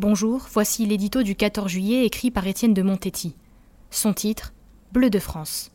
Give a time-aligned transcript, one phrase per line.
[0.00, 3.34] Bonjour, voici l'édito du 14 juillet écrit par Étienne de Montetti.
[3.90, 4.54] Son titre
[4.92, 5.72] Bleu de France.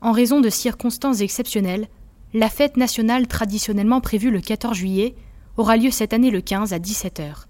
[0.00, 1.86] En raison de circonstances exceptionnelles,
[2.34, 5.14] la fête nationale traditionnellement prévue le 14 juillet
[5.56, 7.44] aura lieu cette année le 15 à 17h.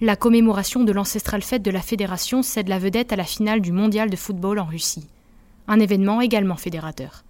[0.00, 3.70] La commémoration de l'ancestrale fête de la fédération cède la vedette à la finale du
[3.70, 5.06] mondial de football en Russie,
[5.68, 7.22] un événement également fédérateur.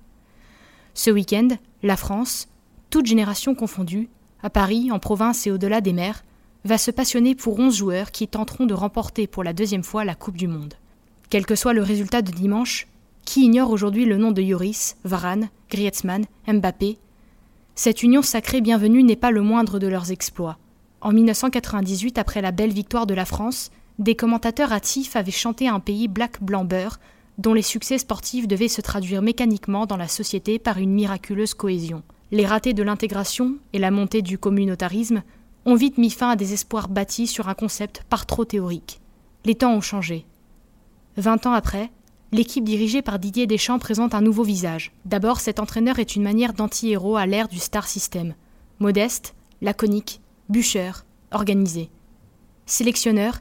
[0.94, 1.48] Ce week-end,
[1.82, 2.48] la France,
[2.88, 4.08] toute génération confondue,
[4.42, 6.22] à Paris, en province et au-delà des mers,
[6.66, 10.14] va se passionner pour 11 joueurs qui tenteront de remporter pour la deuxième fois la
[10.14, 10.74] Coupe du Monde.
[11.30, 12.86] Quel que soit le résultat de dimanche,
[13.24, 16.98] qui ignore aujourd'hui le nom de Yoris, Varane, Griezmann, Mbappé?
[17.74, 20.58] Cette union sacrée bienvenue n'est pas le moindre de leurs exploits.
[21.00, 25.80] En 1998, après la belle victoire de la France, des commentateurs hâtifs avaient chanté un
[25.80, 26.98] pays black-blanc-beurre
[27.38, 32.02] dont les succès sportifs devaient se traduire mécaniquement dans la société par une miraculeuse cohésion.
[32.32, 35.22] Les ratés de l'intégration et la montée du communautarisme
[35.66, 39.00] ont vite mis fin à des espoirs bâtis sur un concept par trop théorique.
[39.44, 40.24] Les temps ont changé.
[41.16, 41.90] Vingt ans après,
[42.30, 44.92] l'équipe dirigée par Didier Deschamps présente un nouveau visage.
[45.04, 48.34] D'abord, cet entraîneur est une manière d'anti-héros à l'ère du star system.
[48.78, 51.90] Modeste, laconique, bûcheur, organisé.
[52.64, 53.40] Sélectionneur,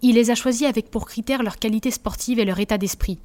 [0.00, 3.18] il les a choisis avec pour critère leur qualité sportive et leur état d'esprit.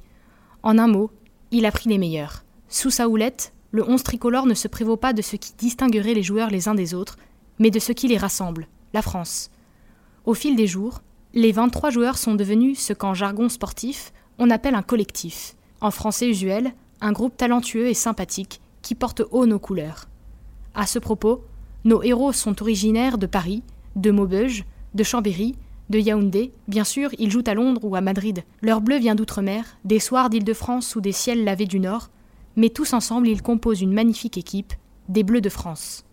[0.62, 1.10] En un mot,
[1.52, 2.44] il a pris les meilleurs.
[2.68, 6.22] Sous sa houlette, le 11 tricolore ne se prévaut pas de ce qui distinguerait les
[6.22, 7.16] joueurs les uns des autres,
[7.62, 9.48] mais de ce qui les rassemble, la France.
[10.24, 11.00] Au fil des jours,
[11.32, 15.54] les 23 joueurs sont devenus ce qu'en jargon sportif, on appelle un collectif.
[15.80, 20.08] En français usuel, un groupe talentueux et sympathique qui porte haut nos couleurs.
[20.74, 21.44] À ce propos,
[21.84, 23.62] nos héros sont originaires de Paris,
[23.94, 25.54] de Maubeuge, de Chambéry,
[25.88, 28.42] de Yaoundé, bien sûr, ils jouent à Londres ou à Madrid.
[28.60, 32.10] Leur bleu vient d'outre-mer, des soirs d'Île-de-France ou des ciels lavés du Nord,
[32.56, 34.72] mais tous ensemble ils composent une magnifique équipe,
[35.08, 36.04] des Bleus de France.